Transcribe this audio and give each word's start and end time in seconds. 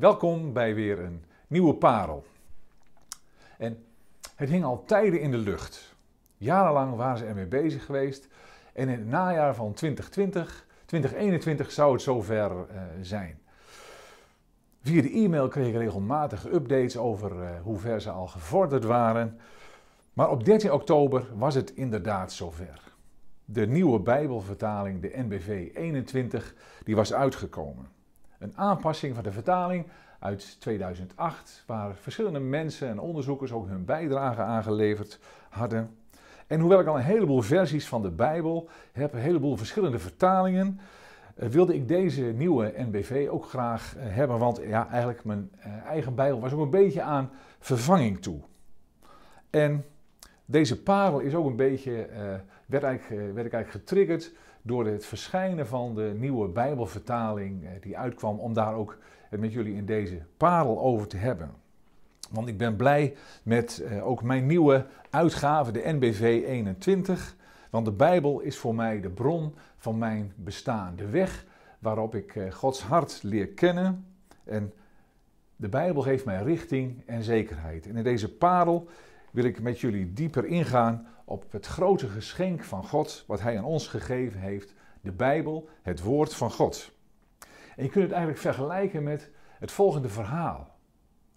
Welkom 0.00 0.52
bij 0.52 0.74
weer 0.74 0.98
een 0.98 1.24
nieuwe 1.46 1.74
parel. 1.74 2.24
En 3.58 3.84
het 4.34 4.48
hing 4.48 4.64
al 4.64 4.84
tijden 4.84 5.20
in 5.20 5.30
de 5.30 5.36
lucht. 5.36 5.94
Jarenlang 6.36 6.96
waren 6.96 7.18
ze 7.18 7.24
ermee 7.24 7.46
bezig 7.46 7.84
geweest. 7.84 8.28
En 8.72 8.88
in 8.88 8.98
het 8.98 9.06
najaar 9.06 9.54
van 9.54 9.72
2020, 9.72 10.66
2021 10.84 11.72
zou 11.72 11.92
het 11.92 12.02
zover 12.02 12.50
uh, 12.50 12.82
zijn. 13.00 13.38
Via 14.82 15.02
de 15.02 15.10
e-mail 15.10 15.48
kreeg 15.48 15.66
ik 15.66 15.74
regelmatig 15.74 16.52
updates 16.52 16.96
over 16.96 17.42
uh, 17.42 17.50
hoe 17.62 17.78
ver 17.78 18.00
ze 18.00 18.10
al 18.10 18.26
gevorderd 18.26 18.84
waren. 18.84 19.40
Maar 20.12 20.30
op 20.30 20.44
13 20.44 20.72
oktober 20.72 21.26
was 21.34 21.54
het 21.54 21.74
inderdaad 21.74 22.32
zover. 22.32 22.92
De 23.44 23.66
nieuwe 23.66 24.00
Bijbelvertaling, 24.00 25.02
de 25.02 25.12
NBV 25.14 25.70
21, 25.74 26.54
die 26.84 26.96
was 26.96 27.12
uitgekomen. 27.12 27.98
Een 28.40 28.56
aanpassing 28.56 29.14
van 29.14 29.24
de 29.24 29.32
vertaling 29.32 29.86
uit 30.18 30.60
2008, 30.60 31.64
waar 31.66 31.94
verschillende 31.94 32.38
mensen 32.38 32.88
en 32.88 32.98
onderzoekers 32.98 33.52
ook 33.52 33.68
hun 33.68 33.84
bijdrage 33.84 34.40
aangeleverd 34.40 35.18
hadden. 35.48 35.96
En 36.46 36.60
hoewel 36.60 36.80
ik 36.80 36.86
al 36.86 36.96
een 36.96 37.02
heleboel 37.02 37.40
versies 37.42 37.88
van 37.88 38.02
de 38.02 38.10
Bijbel 38.10 38.68
heb, 38.92 39.12
een 39.12 39.20
heleboel 39.20 39.56
verschillende 39.56 39.98
vertalingen, 39.98 40.80
eh, 41.34 41.48
wilde 41.48 41.74
ik 41.74 41.88
deze 41.88 42.22
nieuwe 42.22 42.72
NBV 42.76 43.28
ook 43.30 43.44
graag 43.44 43.96
eh, 43.96 44.02
hebben. 44.06 44.38
Want 44.38 44.60
ja, 44.66 44.88
eigenlijk 44.88 45.24
mijn 45.24 45.50
eh, 45.58 45.72
eigen 45.86 46.14
Bijbel 46.14 46.40
was 46.40 46.52
ook 46.52 46.60
een 46.60 46.70
beetje 46.70 47.02
aan 47.02 47.30
vervanging 47.58 48.22
toe. 48.22 48.40
En 49.50 49.84
deze 50.44 50.82
parel 50.82 51.18
is 51.18 51.34
ook 51.34 51.46
een 51.46 51.56
beetje, 51.56 52.08
werd, 52.66 52.82
eigenlijk, 52.82 53.34
werd 53.34 53.46
ik 53.46 53.52
eigenlijk 53.52 53.70
getriggerd 53.70 54.32
door 54.62 54.86
het 54.86 55.06
verschijnen 55.06 55.66
van 55.66 55.94
de 55.94 56.14
nieuwe 56.16 56.48
Bijbelvertaling 56.48 57.80
die 57.80 57.98
uitkwam, 57.98 58.38
om 58.38 58.52
daar 58.52 58.74
ook 58.74 58.98
met 59.30 59.52
jullie 59.52 59.74
in 59.74 59.86
deze 59.86 60.22
parel 60.36 60.80
over 60.80 61.06
te 61.06 61.16
hebben. 61.16 61.50
Want 62.30 62.48
ik 62.48 62.58
ben 62.58 62.76
blij 62.76 63.14
met 63.42 63.84
ook 64.02 64.22
mijn 64.22 64.46
nieuwe 64.46 64.86
uitgave, 65.10 65.72
de 65.72 65.82
NBV 65.84 66.42
21. 66.46 67.36
Want 67.70 67.84
de 67.84 67.92
Bijbel 67.92 68.40
is 68.40 68.58
voor 68.58 68.74
mij 68.74 69.00
de 69.00 69.10
bron 69.10 69.54
van 69.76 69.98
mijn 69.98 70.32
bestaan. 70.36 70.96
De 70.96 71.08
weg 71.08 71.44
waarop 71.78 72.14
ik 72.14 72.36
eh, 72.36 72.52
Gods 72.52 72.82
hart 72.82 73.22
leer 73.22 73.48
kennen. 73.48 74.06
En 74.44 74.72
de 75.56 75.68
Bijbel 75.68 76.02
geeft 76.02 76.24
mij 76.24 76.42
richting 76.42 77.02
en 77.06 77.22
zekerheid. 77.22 77.86
En 77.86 77.96
in 77.96 78.02
deze 78.02 78.34
parel 78.34 78.88
wil 79.30 79.44
ik 79.44 79.62
met 79.62 79.80
jullie 79.80 80.12
dieper 80.12 80.44
ingaan 80.44 81.06
op 81.24 81.52
het 81.52 81.66
grote 81.66 82.08
geschenk 82.08 82.64
van 82.64 82.84
God, 82.84 83.24
wat 83.26 83.40
Hij 83.40 83.58
aan 83.58 83.64
ons 83.64 83.86
gegeven 83.86 84.40
heeft. 84.40 84.74
De 85.00 85.12
Bijbel, 85.12 85.68
het 85.82 86.02
woord 86.02 86.34
van 86.34 86.50
God. 86.50 86.92
En 87.76 87.84
je 87.84 87.90
kunt 87.90 88.04
het 88.04 88.12
eigenlijk 88.12 88.40
vergelijken 88.40 89.02
met 89.02 89.30
het 89.58 89.72
volgende 89.72 90.08
verhaal. 90.08 90.78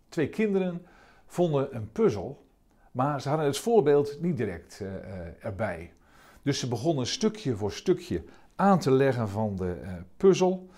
Twee 0.09 0.29
kinderen 0.29 0.85
vonden 1.25 1.75
een 1.75 1.91
puzzel, 1.91 2.45
maar 2.91 3.21
ze 3.21 3.29
hadden 3.29 3.47
het 3.47 3.57
voorbeeld 3.57 4.21
niet 4.21 4.37
direct 4.37 4.79
uh, 4.81 5.45
erbij. 5.45 5.93
Dus 6.41 6.59
ze 6.59 6.67
begonnen 6.67 7.07
stukje 7.07 7.55
voor 7.55 7.71
stukje 7.71 8.23
aan 8.55 8.79
te 8.79 8.91
leggen 8.91 9.29
van 9.29 9.55
de 9.55 9.79
uh, 9.83 9.91
puzzel. 10.17 10.69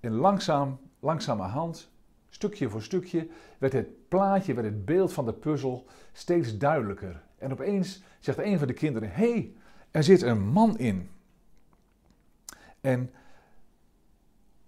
En 0.00 0.12
langzaam, 0.12 0.78
langzamerhand, 1.00 1.90
stukje 2.34 2.68
voor 2.68 2.82
stukje, 2.82 3.28
werd 3.58 3.72
het 3.72 4.08
plaatje, 4.08 4.54
werd 4.54 4.66
het 4.66 4.84
beeld 4.84 5.12
van 5.12 5.24
de 5.24 5.32
puzzel 5.32 5.86
steeds 6.12 6.58
duidelijker. 6.58 7.22
En 7.38 7.52
opeens 7.52 8.02
zegt 8.20 8.38
een 8.38 8.58
van 8.58 8.66
de 8.66 8.72
kinderen: 8.72 9.10
Hé, 9.10 9.30
hey, 9.30 9.52
er 9.90 10.02
zit 10.02 10.22
een 10.22 10.48
man 10.48 10.78
in. 10.78 11.08
En 12.80 13.10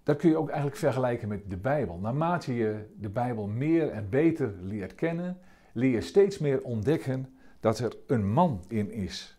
dat 0.03 0.17
kun 0.17 0.29
je 0.29 0.37
ook 0.37 0.47
eigenlijk 0.47 0.77
vergelijken 0.77 1.27
met 1.27 1.49
de 1.49 1.57
Bijbel. 1.57 1.97
Naarmate 1.97 2.55
je 2.55 2.85
de 2.99 3.09
Bijbel 3.09 3.47
meer 3.47 3.89
en 3.89 4.09
beter 4.09 4.53
leert 4.61 4.95
kennen, 4.95 5.39
leer 5.71 5.91
je 5.91 6.01
steeds 6.01 6.37
meer 6.37 6.63
ontdekken 6.63 7.37
dat 7.59 7.79
er 7.79 7.93
een 8.07 8.31
man 8.31 8.63
in 8.67 8.91
is. 8.91 9.37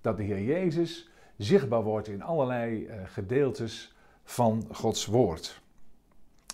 Dat 0.00 0.16
de 0.16 0.22
Heer 0.22 0.42
Jezus 0.42 1.10
zichtbaar 1.36 1.82
wordt 1.82 2.08
in 2.08 2.22
allerlei 2.22 2.86
uh, 2.86 2.94
gedeeltes 3.04 3.94
van 4.24 4.64
Gods 4.70 5.06
Woord. 5.06 5.61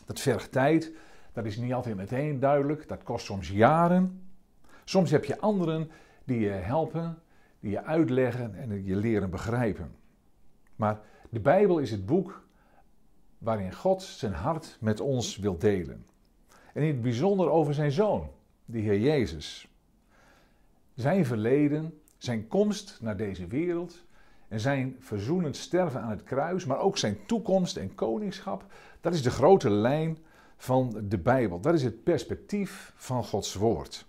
Dat 0.09 0.21
vergt 0.21 0.53
tijd, 0.53 0.93
dat 1.33 1.45
is 1.45 1.57
niet 1.57 1.73
altijd 1.73 1.97
meteen 1.97 2.41
duidelijk, 2.41 2.89
dat 2.89 3.03
kost 3.03 3.25
soms 3.25 3.51
jaren. 3.51 4.29
Soms 4.85 5.11
heb 5.11 5.25
je 5.25 5.41
anderen 5.41 5.91
die 6.25 6.41
je 6.41 6.49
helpen, 6.49 7.19
die 7.61 7.71
je 7.71 7.85
uitleggen 7.85 8.55
en 8.55 8.85
je 8.85 8.97
leren 8.97 9.31
begrijpen. 9.31 9.97
Maar 10.77 11.01
de 11.31 11.41
Bijbel 11.41 11.79
is 11.79 11.91
het 11.91 12.07
boek 12.07 12.47
waarin 13.39 13.75
God 13.75 14.03
zijn 14.03 14.33
hart 14.33 14.77
met 14.81 15.01
ons 15.01 15.37
wil 15.37 15.59
delen. 15.59 16.07
En 16.73 16.83
in 16.83 16.89
het 16.89 17.03
bijzonder 17.03 17.51
over 17.51 17.75
zijn 17.75 17.93
zoon, 17.93 18.31
de 18.65 18.79
Heer 18.79 19.01
Jezus. 19.01 19.69
Zijn 20.95 21.27
verleden, 21.27 22.01
zijn 22.19 22.47
komst 22.47 22.99
naar 23.01 23.17
deze 23.17 23.47
wereld 23.47 24.05
en 24.49 24.61
zijn 24.61 24.97
verzoenend 24.99 25.57
sterven 25.57 26.01
aan 26.01 26.11
het 26.11 26.23
kruis, 26.23 26.65
maar 26.65 26.79
ook 26.79 26.99
zijn 26.99 27.19
toekomst 27.27 27.77
en 27.77 27.95
koningschap, 27.95 28.65
dat 29.01 29.15
is 29.15 29.23
de 29.23 29.31
grote 29.31 29.71
lijn 29.71 30.19
van 30.57 31.01
de 31.09 31.19
Bijbel. 31.19 31.61
Dat 31.61 31.75
is 31.75 31.83
het 31.83 32.03
perspectief 32.03 32.93
van 32.97 33.25
Gods 33.25 33.55
woord. 33.55 34.07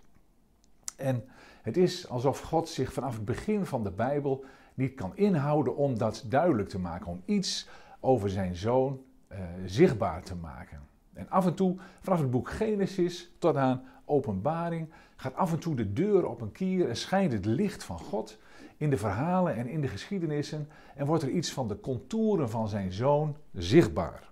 En 0.96 1.24
het 1.62 1.76
is 1.76 2.08
alsof 2.08 2.40
God 2.40 2.68
zich 2.68 2.92
vanaf 2.92 3.14
het 3.14 3.24
begin 3.24 3.66
van 3.66 3.82
de 3.82 3.90
Bijbel 3.90 4.44
niet 4.74 4.94
kan 4.94 5.16
inhouden 5.16 5.76
om 5.76 5.98
dat 5.98 6.24
duidelijk 6.28 6.68
te 6.68 6.78
maken, 6.78 7.06
om 7.06 7.22
iets 7.24 7.68
over 8.00 8.30
zijn 8.30 8.56
zoon 8.56 9.00
uh, 9.32 9.38
zichtbaar 9.64 10.22
te 10.22 10.34
maken. 10.34 10.88
En 11.12 11.30
af 11.30 11.46
en 11.46 11.54
toe, 11.54 11.76
vanaf 12.00 12.20
het 12.20 12.30
boek 12.30 12.50
Genesis 12.50 13.30
tot 13.38 13.56
aan 13.56 13.84
Openbaring, 14.04 14.88
gaat 15.16 15.34
af 15.34 15.52
en 15.52 15.58
toe 15.58 15.74
de 15.74 15.92
deur 15.92 16.26
op 16.26 16.40
een 16.40 16.52
kier 16.52 16.88
en 16.88 16.96
schijnt 16.96 17.32
het 17.32 17.44
licht 17.44 17.84
van 17.84 17.98
God 17.98 18.38
in 18.76 18.90
de 18.90 18.96
verhalen 18.96 19.54
en 19.54 19.68
in 19.68 19.80
de 19.80 19.88
geschiedenissen 19.88 20.68
en 20.94 21.06
wordt 21.06 21.22
er 21.22 21.30
iets 21.30 21.52
van 21.52 21.68
de 21.68 21.80
contouren 21.80 22.50
van 22.50 22.68
zijn 22.68 22.92
zoon 22.92 23.36
zichtbaar. 23.52 24.28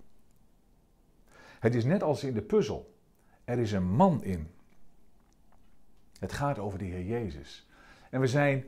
Het 1.61 1.75
is 1.75 1.85
net 1.85 2.03
als 2.03 2.25
in 2.25 2.35
de 2.35 2.43
puzzel. 2.43 2.95
Er 3.45 3.59
is 3.59 3.73
een 3.73 3.91
man 3.91 4.25
in. 4.25 4.51
Het 6.19 6.33
gaat 6.33 6.59
over 6.59 6.79
de 6.79 6.85
Heer 6.85 7.05
Jezus. 7.05 7.67
En 8.11 8.21
we 8.21 8.27
zijn 8.27 8.65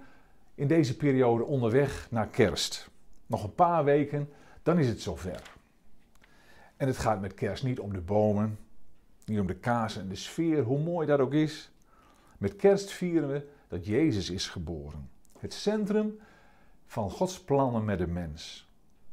in 0.54 0.69
deze 0.69 0.97
periode 0.97 1.44
onderweg 1.44 2.10
naar 2.10 2.28
kerst. 2.28 2.91
Nog 3.27 3.44
een 3.44 3.54
paar 3.54 3.84
weken, 3.84 4.28
dan 4.62 4.78
is 4.78 4.88
het 4.88 5.00
zover. 5.00 5.59
En 6.80 6.86
het 6.86 6.98
gaat 6.98 7.20
met 7.20 7.34
kerst 7.34 7.64
niet 7.64 7.80
om 7.80 7.92
de 7.92 8.00
bomen, 8.00 8.58
niet 9.24 9.41
om 9.41 9.46
de 9.46 9.54
kaas 9.54 9.96
en 9.96 10.08
de 10.08 10.14
sfeer, 10.14 10.62
hoe 10.62 10.78
mooi 10.78 11.06
dat 11.06 11.20
ook 11.20 11.32
is. 11.32 11.70
Met 12.38 12.56
kerst 12.56 12.91
vieren 12.91 13.28
we 13.28 13.48
dat 13.68 13.86
Jezus 13.86 14.30
is 14.30 14.48
geboren. 14.48 15.10
Het 15.38 15.54
centrum 15.54 16.18
van 16.86 17.10
Gods 17.10 17.41
plannen 17.41 17.84
met 17.84 17.98
de 17.98 18.06
mens. 18.06 18.68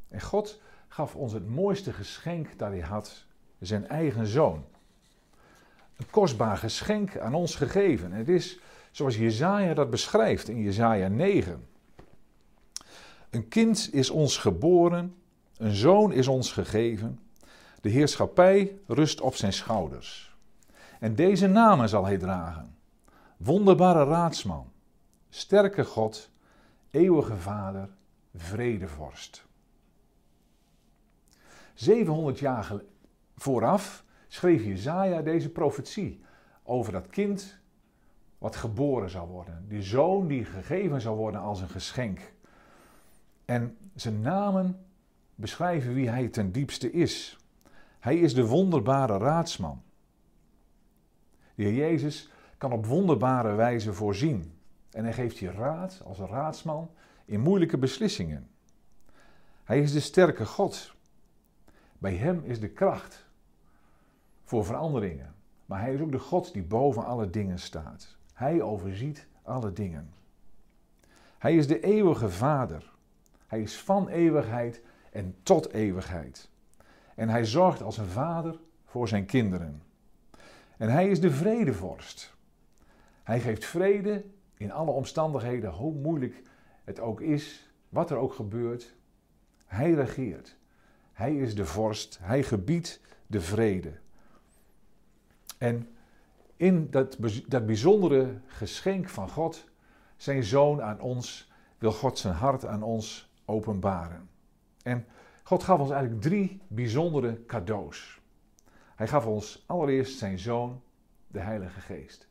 En 0.08 0.22
God 0.22 0.62
gaf 0.88 1.16
ons 1.16 1.34
het 1.34 1.50
mooiste 1.50 1.94
geschenk 1.94 2.58
dat 2.58 2.70
hij 2.70 2.80
had, 2.80 3.26
zijn 3.60 3.88
eigen 3.88 4.28
zoon. 4.28 4.66
Een 5.98 6.10
kostbaar 6.10 6.58
geschenk 6.58 7.18
aan 7.18 7.34
ons 7.34 7.56
gegeven. 7.56 8.12
Het 8.12 8.30
is 8.30 8.60
zoals 8.92 9.18
Jezaja 9.18 9.74
dat 9.74 9.90
beschrijft 9.90 10.48
in 10.48 10.62
Jezaja 10.62 11.08
9. 11.08 11.68
Een 13.30 13.48
kind 13.48 13.90
is 13.94 14.10
ons 14.10 14.38
geboren, 14.38 15.16
een 15.58 15.76
zoon 15.76 16.12
is 16.12 16.28
ons 16.28 16.52
gegeven. 16.52 17.20
De 17.88 17.94
heerschappij 17.94 18.80
rust 18.88 19.22
op 19.22 19.36
zijn 19.36 19.54
schouders. 19.54 20.36
En 21.00 21.16
deze 21.16 21.48
namen 21.48 21.90
zal 21.90 22.06
hij 22.06 22.18
dragen. 22.18 22.76
Wonderbare 23.38 24.04
raadsman, 24.04 24.72
sterke 25.30 25.86
God, 25.86 26.30
eeuwige 26.92 27.36
Vader, 27.36 27.90
vredevorst. 28.36 29.46
700 31.74 32.40
jaar 32.40 32.72
vooraf 33.36 34.04
schreef 34.28 34.64
Jezaja 34.64 35.22
deze 35.22 35.50
profetie 35.50 36.22
over 36.64 36.92
dat 36.92 37.08
kind 37.08 37.60
wat 38.38 38.56
geboren 38.56 39.10
zou 39.10 39.30
worden. 39.30 39.66
Die 39.68 39.82
zoon 39.82 40.28
die 40.28 40.46
gegeven 40.46 41.02
zou 41.02 41.18
worden 41.18 41.42
als 41.42 41.62
een 41.62 41.70
geschenk. 41.70 42.34
En 43.46 43.78
zijn 43.96 44.22
namen 44.22 44.86
beschrijven 45.36 45.94
wie 45.94 46.10
hij 46.10 46.28
ten 46.28 46.52
diepste 46.52 46.92
is. 46.92 47.38
Hij 48.00 48.18
is 48.18 48.34
de 48.34 48.48
wonderbare 48.48 49.18
raadsman. 49.18 49.82
De 51.56 51.64
Heer 51.64 51.74
Jezus 51.74 52.32
kan 52.58 52.72
op 52.72 52.86
wonderbare 52.86 53.56
wijze 53.56 53.94
voorzien. 53.94 54.54
En 54.92 55.04
hij 55.04 55.14
geeft 55.14 55.38
je 55.38 55.52
raad 55.52 56.02
als 56.06 56.18
raadsman 56.18 56.90
in 57.26 57.40
moeilijke 57.40 57.78
beslissingen. 57.78 58.50
Hij 59.64 59.82
is 59.82 59.92
de 59.92 60.00
sterke 60.00 60.46
God. 60.46 60.96
Bij 61.98 62.16
hem 62.16 62.42
is 62.44 62.60
de 62.60 62.70
kracht 62.70 63.26
voor 64.44 64.66
veranderingen. 64.66 65.36
Maar 65.66 65.82
hij 65.82 65.94
is 65.94 66.02
ook 66.02 66.12
de 66.12 66.20
God 66.20 66.54
die 66.54 66.64
boven 66.64 67.06
alle 67.06 67.30
dingen 67.30 67.60
staat. 67.60 68.18
Hij 68.34 68.62
overziet 68.62 69.28
alle 69.44 69.74
dingen. 69.74 70.14
Hij 71.38 71.56
is 71.56 71.68
de 71.68 71.80
eeuwige 71.80 72.30
Vader. 72.30 72.92
Hij 73.48 73.62
is 73.62 73.80
van 73.80 74.08
eeuwigheid 74.08 74.82
en 75.12 75.36
tot 75.44 75.72
eeuwigheid. 75.72 76.50
En 77.18 77.30
hij 77.30 77.46
zorgt 77.46 77.82
als 77.82 77.98
een 77.98 78.06
vader 78.06 78.60
voor 78.86 79.08
zijn 79.08 79.26
kinderen. 79.26 79.82
En 80.78 80.90
hij 80.90 81.10
is 81.10 81.22
de 81.22 81.32
vredevorst. 81.32 82.36
Hij 83.24 83.40
geeft 83.40 83.66
vrede 83.66 84.26
in 84.58 84.72
alle 84.72 84.92
omstandigheden, 84.92 85.72
hoe 85.72 85.94
moeilijk 85.94 86.44
het 86.84 87.00
ook 87.00 87.22
is, 87.22 87.72
wat 87.90 88.12
er 88.12 88.18
ook 88.18 88.34
gebeurt. 88.34 88.96
Hij 89.66 89.92
regeert. 89.92 90.58
Hij 91.14 91.36
is 91.36 91.56
de 91.56 91.66
vorst. 91.66 92.18
Hij 92.22 92.44
gebiedt 92.44 93.02
de 93.28 93.42
vrede. 93.42 93.94
En 95.58 95.90
in 96.56 96.92
dat, 96.92 97.18
dat 97.48 97.66
bijzondere 97.66 98.40
geschenk 98.48 99.10
van 99.10 99.30
God, 99.30 99.70
zijn 100.18 100.44
zoon 100.44 100.82
aan 100.82 101.00
ons, 101.00 101.52
wil 101.78 101.92
God 101.92 102.18
zijn 102.18 102.34
hart 102.34 102.66
aan 102.66 102.84
ons 102.84 103.34
openbaren. 103.46 104.30
En 104.84 105.06
God 105.48 105.64
gaf 105.64 105.80
ons 105.80 105.90
eigenlijk 105.90 106.22
drie 106.22 106.62
bijzondere 106.68 107.46
cadeaus. 107.46 108.22
Hij 108.96 109.08
gaf 109.08 109.26
ons 109.26 109.64
allereerst 109.66 110.18
zijn 110.18 110.40
zoon, 110.40 110.82
de 111.28 111.40
Heilige 111.40 111.80
Geest. 111.80 112.28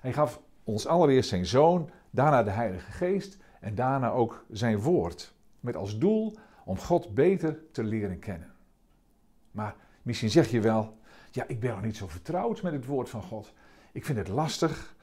Hij 0.00 0.12
gaf 0.12 0.40
ons 0.64 0.86
allereerst 0.86 1.28
zijn 1.28 1.46
zoon, 1.46 1.90
daarna 2.10 2.42
de 2.42 2.50
Heilige 2.50 2.92
Geest 2.92 3.38
en 3.60 3.74
daarna 3.74 4.10
ook 4.10 4.44
zijn 4.50 4.78
woord. 4.80 5.34
Met 5.60 5.76
als 5.76 5.98
doel 5.98 6.36
om 6.64 6.78
God 6.78 7.14
beter 7.14 7.58
te 7.72 7.84
leren 7.84 8.18
kennen. 8.18 8.52
Maar 9.50 9.76
misschien 10.02 10.30
zeg 10.30 10.50
je 10.50 10.60
wel, 10.60 10.98
ja, 11.30 11.44
ik 11.46 11.60
ben 11.60 11.70
nog 11.70 11.82
niet 11.82 11.96
zo 11.96 12.08
vertrouwd 12.08 12.62
met 12.62 12.72
het 12.72 12.86
woord 12.86 13.10
van 13.10 13.22
God. 13.22 13.52
Ik 13.92 14.04
vind 14.04 14.18
het 14.18 14.28
lastig. 14.28 14.96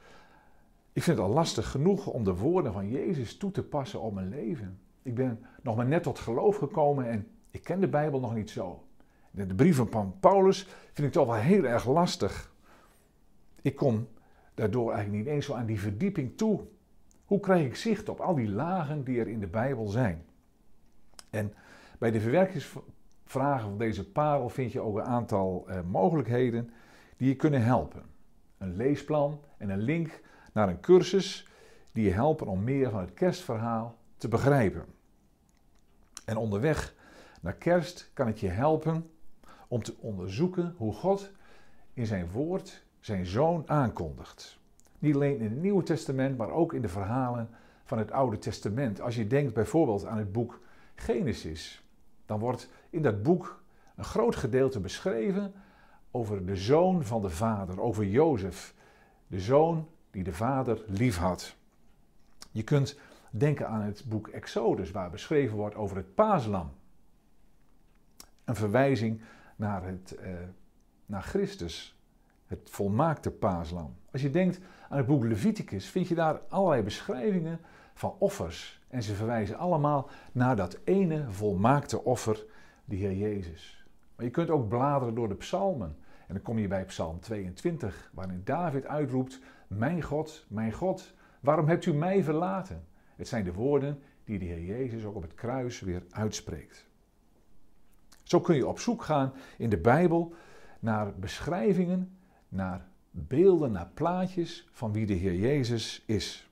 Ik 0.92 1.02
vind 1.02 1.18
het 1.18 1.26
al 1.26 1.32
lastig 1.32 1.70
genoeg 1.70 2.06
om 2.06 2.24
de 2.24 2.34
woorden 2.34 2.72
van 2.72 2.88
Jezus 2.88 3.36
toe 3.36 3.50
te 3.50 3.62
passen 3.62 4.00
op 4.00 4.14
mijn 4.14 4.28
leven. 4.28 4.80
Ik 5.02 5.14
ben 5.14 5.46
nog 5.62 5.76
maar 5.76 5.86
net 5.86 6.02
tot 6.02 6.18
geloof 6.18 6.56
gekomen 6.56 7.08
en 7.08 7.26
ik 7.52 7.62
ken 7.64 7.80
de 7.80 7.88
Bijbel 7.88 8.20
nog 8.20 8.34
niet 8.34 8.50
zo. 8.50 8.84
De 9.30 9.54
brieven 9.54 9.90
van 9.90 10.14
Paulus 10.20 10.66
vind 10.92 11.06
ik 11.06 11.12
toch 11.12 11.26
wel 11.26 11.34
heel 11.34 11.64
erg 11.64 11.86
lastig. 11.86 12.52
Ik 13.62 13.76
kom 13.76 14.08
daardoor 14.54 14.92
eigenlijk 14.92 15.24
niet 15.24 15.34
eens 15.34 15.46
zo 15.46 15.54
aan 15.54 15.66
die 15.66 15.80
verdieping 15.80 16.36
toe. 16.36 16.60
Hoe 17.24 17.40
krijg 17.40 17.66
ik 17.66 17.76
zicht 17.76 18.08
op 18.08 18.20
al 18.20 18.34
die 18.34 18.48
lagen 18.48 19.04
die 19.04 19.20
er 19.20 19.28
in 19.28 19.40
de 19.40 19.46
Bijbel 19.46 19.86
zijn? 19.86 20.24
En 21.30 21.54
bij 21.98 22.10
de 22.10 22.20
verwerkingsvragen 22.20 23.68
van 23.68 23.78
deze 23.78 24.10
parel 24.10 24.48
vind 24.48 24.72
je 24.72 24.80
ook 24.80 24.96
een 24.96 25.04
aantal 25.04 25.64
eh, 25.68 25.80
mogelijkheden 25.90 26.70
die 27.16 27.28
je 27.28 27.36
kunnen 27.36 27.62
helpen. 27.62 28.02
Een 28.58 28.76
leesplan 28.76 29.40
en 29.58 29.70
een 29.70 29.82
link 29.82 30.20
naar 30.52 30.68
een 30.68 30.80
cursus 30.80 31.48
die 31.92 32.04
je 32.04 32.12
helpen 32.12 32.46
om 32.46 32.64
meer 32.64 32.90
van 32.90 33.00
het 33.00 33.14
kerstverhaal 33.14 33.98
te 34.16 34.28
begrijpen. 34.28 34.84
En 36.24 36.36
onderweg 36.36 36.94
naar 37.42 37.54
kerst 37.54 38.10
kan 38.14 38.26
het 38.26 38.40
je 38.40 38.48
helpen 38.48 39.10
om 39.68 39.82
te 39.82 39.94
onderzoeken 39.98 40.74
hoe 40.76 40.92
God 40.92 41.30
in 41.94 42.06
zijn 42.06 42.30
woord 42.30 42.84
zijn 43.00 43.26
zoon 43.26 43.62
aankondigt. 43.66 44.58
Niet 44.98 45.14
alleen 45.14 45.38
in 45.38 45.50
het 45.50 45.60
Nieuwe 45.62 45.82
Testament, 45.82 46.36
maar 46.36 46.50
ook 46.50 46.74
in 46.74 46.82
de 46.82 46.88
verhalen 46.88 47.48
van 47.84 47.98
het 47.98 48.10
Oude 48.10 48.38
Testament. 48.38 49.00
Als 49.00 49.14
je 49.14 49.26
denkt 49.26 49.54
bijvoorbeeld 49.54 50.06
aan 50.06 50.18
het 50.18 50.32
boek 50.32 50.60
Genesis, 50.94 51.84
dan 52.26 52.38
wordt 52.38 52.68
in 52.90 53.02
dat 53.02 53.22
boek 53.22 53.62
een 53.96 54.04
groot 54.04 54.36
gedeelte 54.36 54.80
beschreven 54.80 55.52
over 56.10 56.46
de 56.46 56.56
zoon 56.56 57.04
van 57.04 57.22
de 57.22 57.30
vader, 57.30 57.80
over 57.80 58.04
Jozef, 58.04 58.74
de 59.26 59.40
zoon 59.40 59.88
die 60.10 60.24
de 60.24 60.32
vader 60.32 60.84
lief 60.86 61.16
had. 61.16 61.54
Je 62.50 62.62
kunt 62.62 62.98
denken 63.30 63.68
aan 63.68 63.82
het 63.82 64.04
boek 64.06 64.28
Exodus, 64.28 64.90
waar 64.90 65.10
beschreven 65.10 65.56
wordt 65.56 65.76
over 65.76 65.96
het 65.96 66.14
paaslam. 66.14 66.72
Een 68.44 68.54
verwijzing 68.54 69.20
naar, 69.56 69.84
het, 69.84 70.16
uh, 70.20 70.32
naar 71.06 71.22
Christus, 71.22 71.98
het 72.46 72.70
volmaakte 72.70 73.30
paaslam. 73.30 73.94
Als 74.12 74.22
je 74.22 74.30
denkt 74.30 74.60
aan 74.88 74.96
het 74.96 75.06
boek 75.06 75.24
Leviticus, 75.24 75.86
vind 75.86 76.08
je 76.08 76.14
daar 76.14 76.40
allerlei 76.48 76.82
beschrijvingen 76.82 77.60
van 77.94 78.14
offers. 78.18 78.80
En 78.88 79.02
ze 79.02 79.14
verwijzen 79.14 79.56
allemaal 79.56 80.10
naar 80.32 80.56
dat 80.56 80.78
ene 80.84 81.30
volmaakte 81.30 82.04
offer, 82.04 82.44
de 82.84 82.96
Heer 82.96 83.16
Jezus. 83.16 83.86
Maar 84.16 84.24
je 84.24 84.30
kunt 84.30 84.50
ook 84.50 84.68
bladeren 84.68 85.14
door 85.14 85.28
de 85.28 85.34
psalmen. 85.34 85.96
En 86.26 86.34
dan 86.34 86.42
kom 86.42 86.58
je 86.58 86.68
bij 86.68 86.84
Psalm 86.84 87.20
22, 87.20 88.10
waarin 88.14 88.40
David 88.44 88.86
uitroept: 88.86 89.40
Mijn 89.66 90.02
God, 90.02 90.46
mijn 90.48 90.72
God, 90.72 91.14
waarom 91.40 91.68
hebt 91.68 91.86
u 91.86 91.94
mij 91.94 92.22
verlaten? 92.22 92.84
Het 93.16 93.28
zijn 93.28 93.44
de 93.44 93.52
woorden 93.52 94.02
die 94.24 94.38
de 94.38 94.44
Heer 94.44 94.64
Jezus 94.64 95.04
ook 95.04 95.14
op 95.14 95.22
het 95.22 95.34
kruis 95.34 95.80
weer 95.80 96.02
uitspreekt. 96.10 96.90
Zo 98.32 98.40
kun 98.40 98.56
je 98.56 98.66
op 98.66 98.78
zoek 98.78 99.02
gaan 99.02 99.32
in 99.58 99.70
de 99.70 99.78
Bijbel 99.78 100.34
naar 100.80 101.14
beschrijvingen, 101.14 102.16
naar 102.48 102.86
beelden, 103.10 103.72
naar 103.72 103.90
plaatjes 103.94 104.68
van 104.72 104.92
wie 104.92 105.06
de 105.06 105.12
Heer 105.12 105.34
Jezus 105.34 106.02
is. 106.06 106.48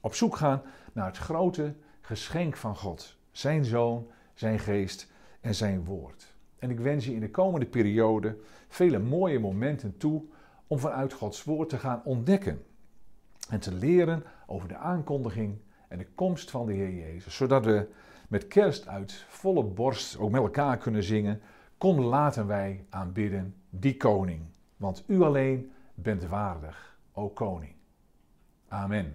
Op 0.00 0.14
zoek 0.14 0.36
gaan 0.36 0.62
naar 0.92 1.06
het 1.06 1.16
grote 1.16 1.74
geschenk 2.00 2.56
van 2.56 2.76
God, 2.76 3.16
zijn 3.30 3.64
Zoon, 3.64 4.06
zijn 4.34 4.58
Geest 4.58 5.10
en 5.40 5.54
zijn 5.54 5.84
Woord. 5.84 6.34
En 6.58 6.70
ik 6.70 6.80
wens 6.80 7.04
je 7.04 7.14
in 7.14 7.20
de 7.20 7.30
komende 7.30 7.66
periode 7.66 8.36
vele 8.68 8.98
mooie 8.98 9.38
momenten 9.38 9.96
toe 9.96 10.22
om 10.66 10.78
vanuit 10.78 11.12
Gods 11.12 11.44
Woord 11.44 11.68
te 11.68 11.78
gaan 11.78 12.02
ontdekken 12.04 12.64
en 13.48 13.60
te 13.60 13.74
leren 13.74 14.24
over 14.46 14.68
de 14.68 14.76
aankondiging 14.76 15.58
en 15.88 15.98
de 15.98 16.06
komst 16.14 16.50
van 16.50 16.66
de 16.66 16.72
Heer 16.72 16.94
Jezus, 16.94 17.36
zodat 17.36 17.64
we 17.64 17.88
met 18.32 18.48
kerst 18.48 18.88
uit 18.88 19.24
volle 19.28 19.64
borst 19.64 20.18
ook 20.18 20.30
met 20.30 20.40
elkaar 20.40 20.76
kunnen 20.76 21.02
zingen. 21.02 21.40
Kom 21.78 22.00
laten 22.00 22.46
wij 22.46 22.84
aanbidden 22.90 23.54
die 23.70 23.96
koning, 23.96 24.40
want 24.76 25.04
u 25.06 25.22
alleen 25.22 25.72
bent 25.94 26.26
waardig, 26.26 26.96
o 27.12 27.28
koning. 27.28 27.74
Amen. 28.68 29.10